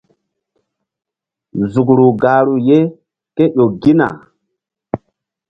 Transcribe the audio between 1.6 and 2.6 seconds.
Zukru gahru